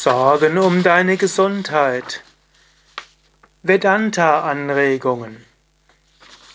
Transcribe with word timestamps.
Sorgen 0.00 0.58
um 0.58 0.84
deine 0.84 1.16
Gesundheit. 1.16 2.22
Vedanta-Anregungen. 3.64 5.44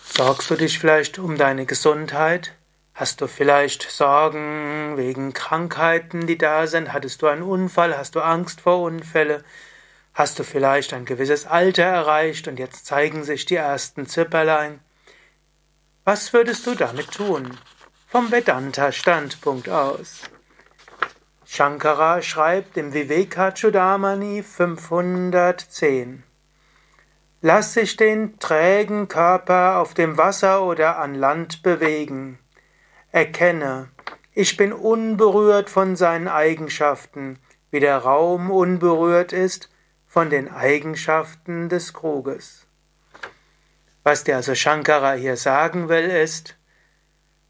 Sorgst 0.06 0.50
du 0.50 0.56
dich 0.56 0.80
vielleicht 0.80 1.20
um 1.20 1.38
deine 1.38 1.66
Gesundheit? 1.66 2.54
Hast 2.94 3.20
du 3.20 3.28
vielleicht 3.28 3.92
Sorgen 3.92 4.96
wegen 4.96 5.34
Krankheiten, 5.34 6.26
die 6.26 6.38
da 6.38 6.68
sind? 6.68 6.94
Hattest 6.94 7.22
du 7.22 7.28
einen 7.28 7.44
Unfall? 7.44 7.98
Hast 7.98 8.16
du 8.16 8.22
Angst 8.22 8.62
vor 8.62 8.80
Unfälle? 8.80 9.44
Hast 10.14 10.40
du 10.40 10.46
vielleicht 10.46 10.94
ein 10.94 11.04
gewisses 11.04 11.46
Alter 11.46 11.84
erreicht 11.84 12.48
und 12.48 12.60
jetzt 12.60 12.86
zeigen 12.86 13.26
sich 13.26 13.44
die 13.44 13.56
ersten 13.56 14.08
Zipperlein? 14.08 14.80
Was 16.06 16.32
würdest 16.32 16.66
du 16.66 16.76
damit 16.76 17.12
tun? 17.12 17.58
Vom 18.08 18.32
Vedanta-Standpunkt 18.32 19.68
aus. 19.68 20.22
Shankara 21.56 22.24
schreibt 22.24 22.78
im 22.78 22.96
Vivekachudamani 22.96 24.42
510 24.42 26.24
Lass 27.42 27.74
sich 27.76 27.96
den 27.96 28.40
trägen 28.40 29.08
Körper 29.08 29.78
auf 29.78 29.94
dem 29.94 30.18
Wasser 30.18 30.64
oder 30.64 30.98
an 30.98 31.14
Land 31.14 31.62
bewegen. 31.62 32.40
Erkenne, 33.12 33.90
ich 34.32 34.58
bin 34.58 34.74
unberührt 34.74 35.70
von 35.70 35.96
seinen 35.96 36.28
Eigenschaften, 36.28 37.38
wie 37.70 37.80
der 37.80 38.00
Raum 38.00 38.50
unberührt 38.50 39.32
ist 39.32 39.70
von 40.08 40.32
den 40.32 40.52
Eigenschaften 40.52 41.70
des 41.70 41.94
Kruges. 41.94 42.66
Was 44.02 44.24
dir 44.24 44.38
also 44.38 44.56
Shankara 44.56 45.14
hier 45.14 45.38
sagen 45.38 45.88
will, 45.88 46.10
ist, 46.10 46.58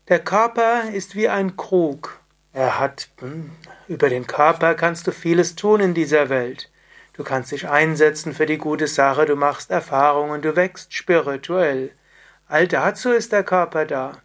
der 0.09 0.19
Körper 0.19 0.89
ist 0.91 1.15
wie 1.15 1.29
ein 1.29 1.55
Krug. 1.55 2.19
Er 2.53 2.79
hat, 2.79 3.09
hm, 3.17 3.51
über 3.87 4.09
den 4.09 4.27
Körper 4.27 4.75
kannst 4.75 5.07
du 5.07 5.11
vieles 5.11 5.55
tun 5.55 5.79
in 5.79 5.93
dieser 5.95 6.29
Welt. 6.29 6.69
Du 7.13 7.23
kannst 7.23 7.51
dich 7.51 7.67
einsetzen 7.67 8.33
für 8.33 8.45
die 8.45 8.59
gute 8.59 8.87
Sache, 8.87 9.25
du 9.25 9.35
machst 9.35 9.71
Erfahrungen, 9.71 10.41
du 10.41 10.55
wächst 10.55 10.93
spirituell. 10.93 11.91
All 12.47 12.67
dazu 12.67 13.11
ist 13.11 13.31
der 13.31 13.43
Körper 13.43 13.85
da. 13.85 14.19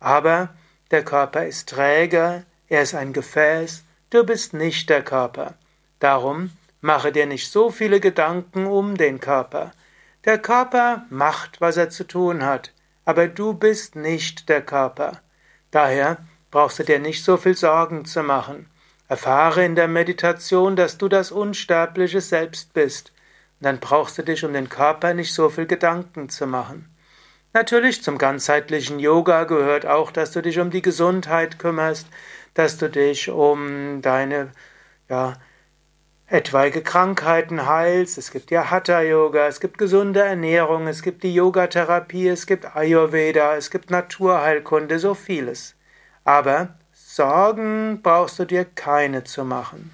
Aber 0.00 0.50
der 0.90 1.04
Körper 1.04 1.46
ist 1.46 1.68
träger, 1.68 2.44
er 2.68 2.82
ist 2.82 2.94
ein 2.94 3.12
Gefäß, 3.12 3.84
du 4.10 4.24
bist 4.24 4.52
nicht 4.52 4.90
der 4.90 5.02
Körper. 5.02 5.54
Darum 6.00 6.50
mache 6.80 7.12
dir 7.12 7.26
nicht 7.26 7.50
so 7.50 7.70
viele 7.70 8.00
Gedanken 8.00 8.66
um 8.66 8.96
den 8.96 9.20
Körper. 9.20 9.72
Der 10.24 10.38
Körper 10.38 11.04
macht, 11.08 11.60
was 11.60 11.76
er 11.76 11.90
zu 11.90 12.04
tun 12.04 12.44
hat, 12.44 12.72
aber 13.04 13.28
du 13.28 13.54
bist 13.54 13.94
nicht 13.94 14.48
der 14.48 14.62
Körper. 14.62 15.20
Daher 15.70 16.18
brauchst 16.50 16.78
du 16.78 16.84
dir 16.84 16.98
nicht 16.98 17.24
so 17.24 17.36
viel 17.36 17.56
Sorgen 17.56 18.04
zu 18.04 18.22
machen. 18.22 18.68
Erfahre 19.08 19.64
in 19.64 19.74
der 19.74 19.88
Meditation, 19.88 20.76
dass 20.76 20.98
du 20.98 21.08
das 21.08 21.32
unsterbliche 21.32 22.20
Selbst 22.20 22.72
bist. 22.74 23.12
Und 23.60 23.64
dann 23.64 23.80
brauchst 23.80 24.18
du 24.18 24.22
dich 24.22 24.44
um 24.44 24.52
den 24.52 24.68
Körper 24.68 25.14
nicht 25.14 25.34
so 25.34 25.48
viel 25.48 25.66
Gedanken 25.66 26.28
zu 26.28 26.46
machen. 26.46 26.88
Natürlich 27.52 28.02
zum 28.02 28.18
ganzheitlichen 28.18 29.00
Yoga 29.00 29.44
gehört 29.44 29.84
auch, 29.84 30.12
dass 30.12 30.30
du 30.30 30.40
dich 30.40 30.60
um 30.60 30.70
die 30.70 30.82
Gesundheit 30.82 31.58
kümmerst, 31.58 32.06
dass 32.54 32.78
du 32.78 32.88
dich 32.88 33.28
um 33.28 34.00
deine 34.02 34.52
ja, 35.08 35.34
etwaige 36.28 36.80
Krankheiten 36.80 37.66
heilst. 37.66 38.18
Es 38.18 38.30
gibt 38.30 38.52
ja 38.52 38.70
Hatha 38.70 39.02
Yoga, 39.02 39.48
es 39.48 39.58
gibt 39.58 39.78
gesunde 39.78 40.20
Ernährung, 40.20 40.86
es 40.86 41.02
gibt 41.02 41.24
die 41.24 41.34
Yogatherapie, 41.34 42.28
es 42.28 42.46
gibt 42.46 42.76
Ayurveda, 42.76 43.56
es 43.56 43.72
gibt 43.72 43.90
Naturheilkunde, 43.90 45.00
so 45.00 45.14
vieles. 45.14 45.74
Aber 46.24 46.68
Sorgen 46.92 48.00
brauchst 48.02 48.38
du 48.38 48.44
dir 48.44 48.64
keine 48.64 49.24
zu 49.24 49.44
machen. 49.44 49.90